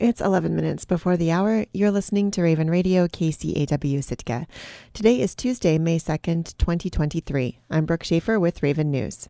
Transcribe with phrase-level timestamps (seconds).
[0.00, 1.66] It's 11 minutes before the hour.
[1.72, 4.46] You're listening to Raven Radio KCAW Sitka.
[4.92, 7.60] Today is Tuesday, May 2nd, 2023.
[7.70, 9.28] I'm Brooke Schaefer with Raven News.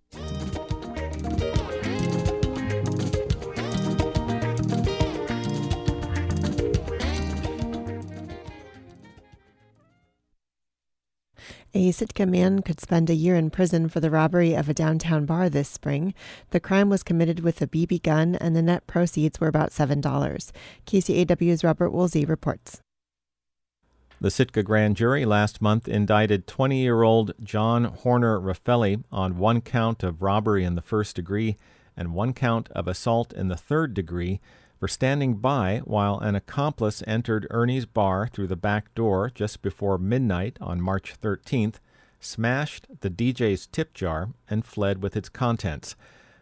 [11.77, 15.27] A Sitka man could spend a year in prison for the robbery of a downtown
[15.27, 16.15] bar this spring.
[16.51, 20.01] The crime was committed with a BB gun, and the net proceeds were about $7.
[20.87, 22.81] KCAW's Robert Woolsey reports.
[24.21, 29.61] The Sitka grand jury last month indicted 20 year old John Horner Raffelli on one
[29.61, 31.57] count of robbery in the first degree
[31.97, 34.41] and one count of assault in the third degree
[34.79, 39.99] for standing by while an accomplice entered Ernie's bar through the back door just before
[39.99, 41.77] midnight on March 13th,
[42.21, 45.97] smashed the DJ's tip jar, and fled with its contents.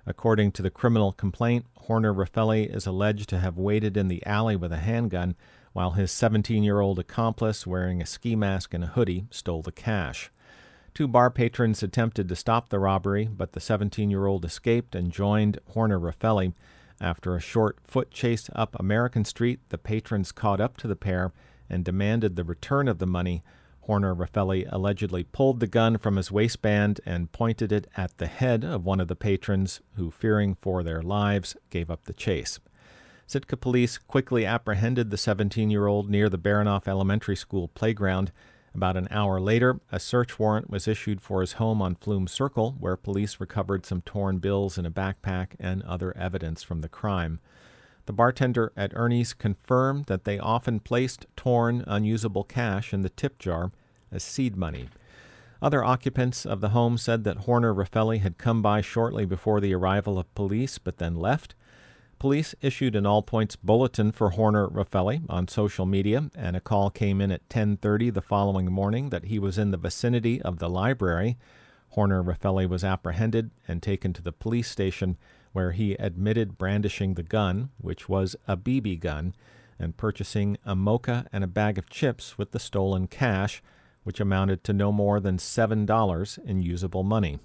[0.07, 4.57] According to the criminal complaint, Horner Raffelli is alleged to have waited in the alley
[4.57, 5.35] with a handgun
[5.73, 9.73] while his 17 year old accomplice, wearing a ski mask and a hoodie, stole the
[9.73, 10.31] cash.
[10.95, 15.11] Two bar patrons attempted to stop the robbery, but the 17 year old escaped and
[15.11, 16.53] joined Horner Raffelli.
[17.03, 21.33] After a short foot chase up American Street, the patrons caught up to the pair
[21.69, 23.43] and demanded the return of the money.
[23.81, 28.63] Horner Raffelli allegedly pulled the gun from his waistband and pointed it at the head
[28.65, 32.61] of one of the patrons, who, fearing for their lives, gave up the chase.
[33.27, 38.31] Sitka police quickly apprehended the 17 year old near the Baranof Elementary School playground.
[38.75, 42.77] About an hour later, a search warrant was issued for his home on Flume Circle,
[42.81, 47.39] where police recovered some torn bills in a backpack and other evidence from the crime.
[48.07, 53.39] The bartender at Ernie's confirmed that they often placed torn, unusable cash in the tip
[53.39, 53.71] jar
[54.11, 54.89] as seed money.
[55.61, 59.75] Other occupants of the home said that Horner Raffelli had come by shortly before the
[59.75, 61.55] arrival of police but then left.
[62.23, 67.21] Police issued an all-points bulletin for Horner Raffelli on social media, and a call came
[67.21, 71.37] in at 10:30 the following morning that he was in the vicinity of the library.
[71.89, 75.17] Horner Raffelli was apprehended and taken to the police station,
[75.51, 79.35] where he admitted brandishing the gun, which was a BB gun,
[79.77, 83.65] and purchasing a mocha and a bag of chips with the stolen cash,
[84.05, 87.41] which amounted to no more than $7 in usable money.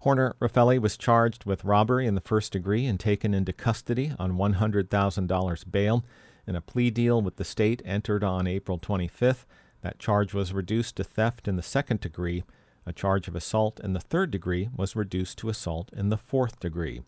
[0.00, 4.32] Horner Raffelli was charged with robbery in the first degree and taken into custody on
[4.32, 6.04] $100,000 bail.
[6.46, 9.44] In a plea deal with the state entered on April 25th,
[9.82, 12.44] that charge was reduced to theft in the second degree.
[12.86, 16.58] A charge of assault in the third degree was reduced to assault in the fourth
[16.60, 17.02] degree.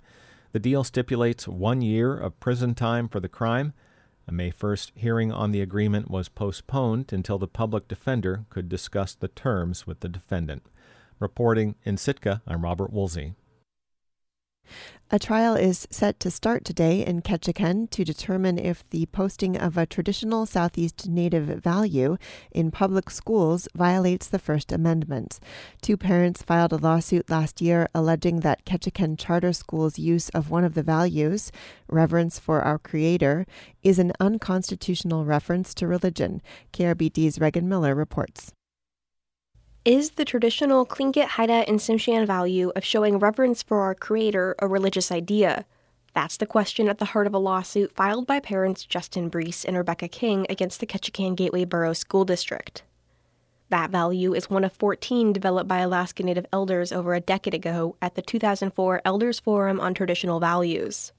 [0.52, 3.72] The deal stipulates one year of prison time for the crime.
[4.28, 9.14] A May 1st hearing on the agreement was postponed until the public defender could discuss
[9.14, 10.64] the terms with the defendant.
[11.22, 13.36] Reporting in Sitka, I'm Robert Woolsey.
[15.12, 19.76] A trial is set to start today in Ketchikan to determine if the posting of
[19.76, 22.16] a traditional Southeast Native value
[22.50, 25.38] in public schools violates the First Amendment.
[25.80, 30.64] Two parents filed a lawsuit last year alleging that Ketchikan Charter School's use of one
[30.64, 31.52] of the values,
[31.88, 33.46] reverence for our Creator,
[33.84, 36.42] is an unconstitutional reference to religion.
[36.72, 38.52] KRBD's Regan Miller reports.
[39.84, 44.68] Is the traditional Tlingit, Haida, and Tsimshian value of showing reverence for our Creator a
[44.68, 45.64] religious idea?
[46.14, 49.76] That's the question at the heart of a lawsuit filed by parents Justin Brees and
[49.76, 52.84] Rebecca King against the Ketchikan Gateway Borough School District.
[53.70, 57.96] That value is one of 14 developed by Alaska Native elders over a decade ago
[58.00, 61.10] at the 2004 Elders Forum on Traditional Values.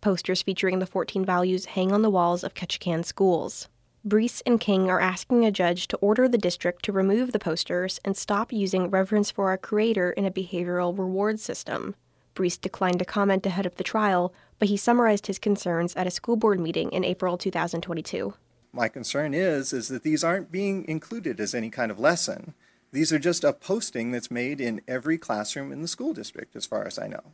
[0.00, 3.68] Posters featuring the 14 values hang on the walls of Ketchikan schools.
[4.06, 8.00] Brees and King are asking a judge to order the district to remove the posters
[8.02, 11.94] and stop using reverence for our Creator in a behavioral reward system.
[12.34, 16.10] Brees declined to comment ahead of the trial, but he summarized his concerns at a
[16.10, 18.32] school board meeting in April 2022.
[18.72, 22.54] My concern is is that these aren't being included as any kind of lesson.
[22.92, 26.64] These are just a posting that's made in every classroom in the school district as
[26.64, 27.32] far as I know.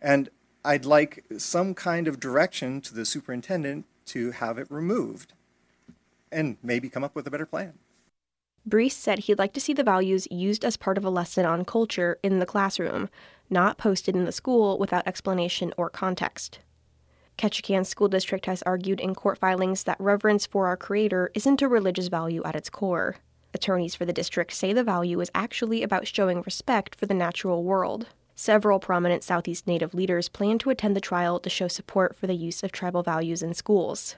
[0.00, 0.28] And
[0.64, 5.32] I'd like some kind of direction to the superintendent to have it removed
[6.34, 7.74] and maybe come up with a better plan.
[8.68, 11.64] Brees said he'd like to see the values used as part of a lesson on
[11.64, 13.10] culture in the classroom,
[13.50, 16.60] not posted in the school without explanation or context.
[17.36, 21.68] Ketchikan School District has argued in court filings that reverence for our Creator isn't a
[21.68, 23.16] religious value at its core.
[23.52, 27.64] Attorneys for the district say the value is actually about showing respect for the natural
[27.64, 28.08] world.
[28.34, 32.34] Several prominent Southeast Native leaders plan to attend the trial to show support for the
[32.34, 34.16] use of tribal values in schools.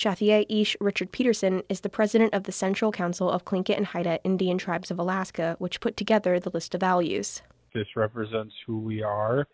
[0.00, 4.18] Chalyee Éesh Richard Peterson is the president of the Central Council of Tlingit and Haida
[4.24, 7.42] Indian Tribes of Alaska, which put together the list of values.
[7.74, 9.46] This represents who we are,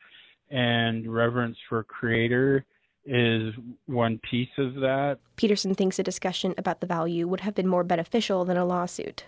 [0.48, 2.64] and reverence for Creator
[3.04, 3.54] is
[3.86, 5.18] one piece of that.
[5.34, 9.24] Peterson thinks a discussion about the value would have been more beneficial than a lawsuit.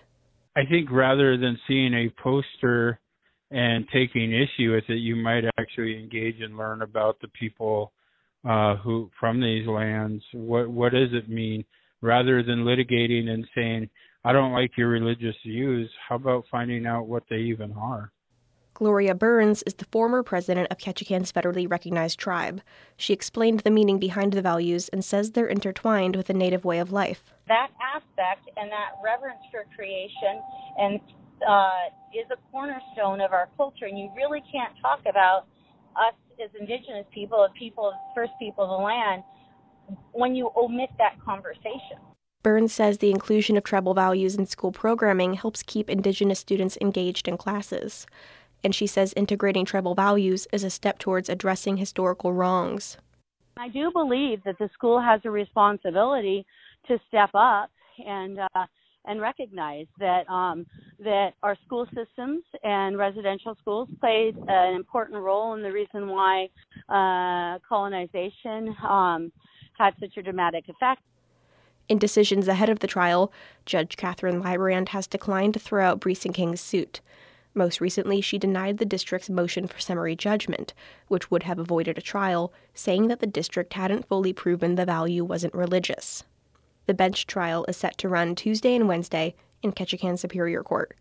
[0.55, 2.97] I think rather than seeing a poster
[3.51, 7.91] and taking issue with it, you might actually engage and learn about the people
[8.47, 10.23] uh, who from these lands.
[10.33, 11.65] What what does it mean?
[12.01, 13.89] Rather than litigating and saying,
[14.23, 18.11] "I don't like your religious views," how about finding out what they even are?
[18.79, 22.61] Gloria Burns is the former president of Ketchikan's federally recognized tribe.
[22.95, 26.79] She explained the meaning behind the values and says they're intertwined with a native way
[26.79, 27.33] of life.
[27.49, 30.41] That aspect and that reverence for creation
[30.77, 31.01] and
[31.45, 35.47] uh, is a cornerstone of our culture, and you really can't talk about
[35.95, 36.13] us
[36.43, 39.23] as indigenous people, as people, first people of the land,
[40.11, 41.97] when you omit that conversation.
[42.41, 47.27] Burns says the inclusion of tribal values in school programming helps keep Indigenous students engaged
[47.27, 48.05] in classes
[48.63, 52.97] and she says integrating tribal values is a step towards addressing historical wrongs.
[53.57, 56.45] I do believe that the school has a responsibility
[56.87, 57.69] to step up
[58.05, 58.65] and uh,
[59.09, 60.65] and recognize that um,
[60.99, 66.47] that our school systems and residential schools played an important role in the reason why
[66.87, 69.31] uh, colonization um,
[69.77, 71.01] had such a dramatic effect.
[71.87, 73.33] In decisions ahead of the trial,
[73.65, 77.01] Judge Katherine Lybrand has declined to throw out Brees and King's suit.
[77.55, 80.75] Most recently, she denied the district's motion for summary judgment,
[81.07, 85.25] which would have avoided a trial, saying that the district hadn't fully proven the value
[85.25, 86.23] wasn't religious.
[86.89, 90.97] The bench trial is set to run Tuesday and Wednesday in Ketchikan Superior Court.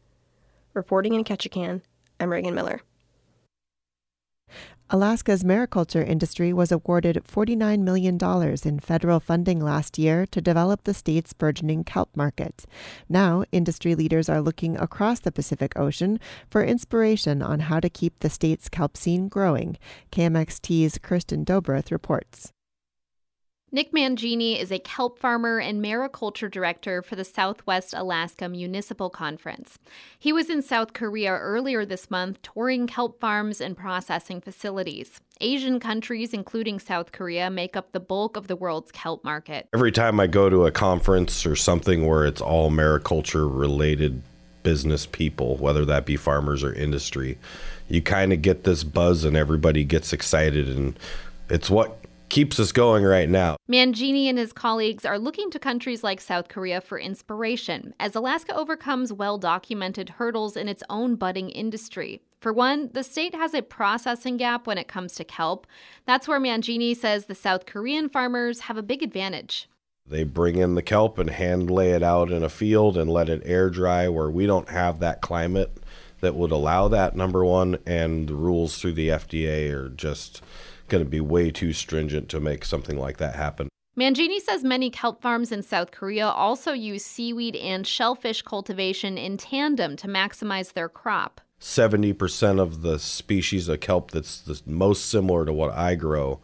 [0.75, 1.81] Reporting in Ketchikan,
[2.21, 2.83] I'm Reagan Miller.
[4.91, 8.19] Alaska's mariculture industry was awarded $49 million
[8.67, 12.67] in federal funding last year to develop the state's burgeoning kelp market.
[13.09, 16.21] Now, industry leaders are looking across the Pacific Ocean
[16.51, 19.79] for inspiration on how to keep the state's kelp scene growing.
[20.13, 22.53] KMXT's Kirsten Dobroth reports.
[23.71, 29.79] Nick Mangini is a kelp farmer and mariculture director for the Southwest Alaska Municipal Conference.
[30.19, 35.21] He was in South Korea earlier this month touring kelp farms and processing facilities.
[35.43, 39.69] Asian countries, including South Korea, make up the bulk of the world's kelp market.
[39.75, 44.23] Every time I go to a conference or something where it's all mariculture related
[44.63, 47.37] business people, whether that be farmers or industry,
[47.87, 50.69] you kind of get this buzz and everybody gets excited.
[50.69, 50.99] And
[51.51, 51.99] it's what
[52.29, 53.57] keeps us going right now.
[53.71, 58.55] Mangini and his colleagues are looking to countries like South Korea for inspiration as Alaska
[58.55, 62.21] overcomes well documented hurdles in its own budding industry.
[62.41, 65.67] For one, the state has a processing gap when it comes to kelp.
[66.07, 69.69] That's where Mangini says the South Korean farmers have a big advantage.
[70.07, 73.29] They bring in the kelp and hand lay it out in a field and let
[73.29, 75.77] it air dry where we don't have that climate
[76.21, 80.43] that would allow that, number one, and the rules through the FDA are just
[80.89, 83.69] going to be way too stringent to make something like that happen.
[83.99, 89.37] Mangini says many kelp farms in South Korea also use seaweed and shellfish cultivation in
[89.37, 91.41] tandem to maximize their crop.
[91.61, 96.41] 70% of the species of kelp that's the most similar to what I grow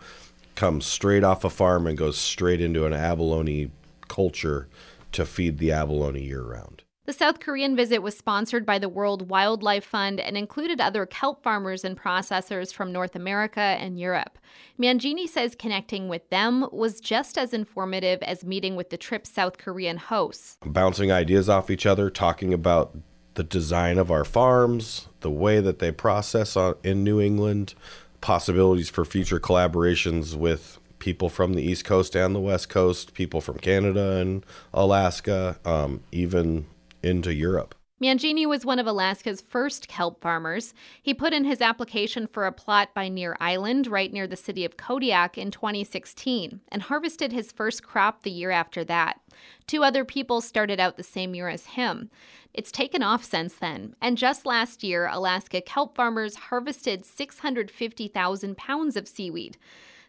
[0.56, 3.70] comes straight off a farm and goes straight into an abalone
[4.08, 4.68] culture
[5.12, 6.83] to feed the abalone year round.
[7.06, 11.42] The South Korean visit was sponsored by the World Wildlife Fund and included other kelp
[11.42, 14.38] farmers and processors from North America and Europe.
[14.80, 19.58] Mangini says connecting with them was just as informative as meeting with the trip's South
[19.58, 20.56] Korean hosts.
[20.64, 22.96] Bouncing ideas off each other, talking about
[23.34, 27.74] the design of our farms, the way that they process in New England,
[28.22, 33.42] possibilities for future collaborations with people from the East Coast and the West Coast, people
[33.42, 36.64] from Canada and Alaska, um, even
[37.04, 37.74] into Europe.
[38.02, 40.74] Mangini was one of Alaska's first kelp farmers.
[41.00, 44.64] He put in his application for a plot by Near Island, right near the city
[44.64, 49.20] of Kodiak, in 2016, and harvested his first crop the year after that.
[49.68, 52.10] Two other people started out the same year as him.
[52.52, 58.96] It's taken off since then, and just last year, Alaska kelp farmers harvested 650,000 pounds
[58.96, 59.56] of seaweed.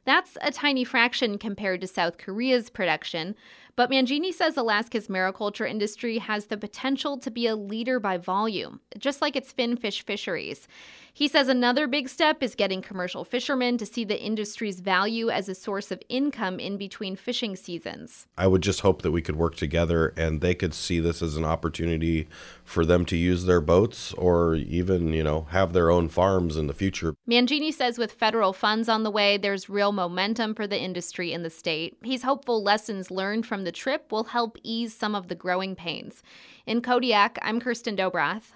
[0.05, 3.35] That's a tiny fraction compared to South Korea's production,
[3.75, 8.79] but Mangini says Alaska's mariculture industry has the potential to be a leader by volume,
[8.97, 10.67] just like its finfish fisheries.
[11.17, 15.47] He says another big step is getting commercial fishermen to see the industry's value as
[15.47, 18.27] a source of income in between fishing seasons.
[18.37, 21.37] I would just hope that we could work together and they could see this as
[21.37, 22.27] an opportunity
[22.65, 26.67] for them to use their boats or even, you know, have their own farms in
[26.67, 27.15] the future.
[27.29, 31.43] Mangini says with federal funds on the way, there's real momentum for the industry in
[31.43, 31.95] the state.
[32.03, 36.23] He's hopeful lessons learned from the trip will help ease some of the growing pains.
[36.65, 38.53] In Kodiak, I'm Kirsten Dobroth.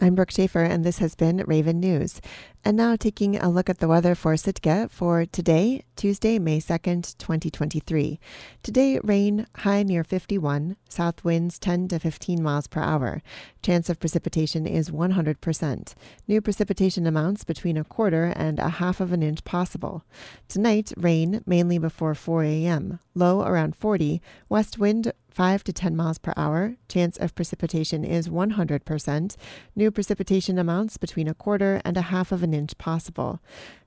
[0.00, 2.20] I'm Brooke Schaefer, and this has been Raven News.
[2.64, 7.16] And now taking a look at the weather for Sitka for today, Tuesday, May 2nd,
[7.16, 8.20] 2023.
[8.62, 13.22] Today, rain, high near 51, south winds 10 to 15 miles per hour.
[13.62, 15.94] Chance of precipitation is 100%.
[16.26, 20.04] New precipitation amounts between a quarter and a half of an inch possible.
[20.48, 26.18] Tonight, rain, mainly before 4 a.m., low around 40, west wind 5 to 10 miles
[26.18, 26.74] per hour.
[26.88, 29.36] Chance of precipitation is 100%.
[29.76, 33.40] New precipitation amounts between a quarter and a half of an inch possible.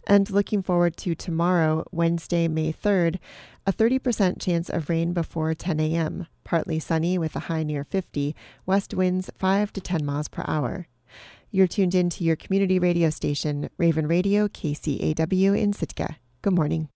[0.08, 3.20] And looking forward to tomorrow, Wednesday, May 3rd,
[3.66, 6.28] a 30% chance of rain before 10 a.m.
[6.44, 10.88] Partly sunny with a high near 50, west winds 5 to 10 miles per hour.
[11.52, 16.18] You're tuned in to your community radio station, Raven Radio, KCAW in Sitka.
[16.42, 16.90] Good morning.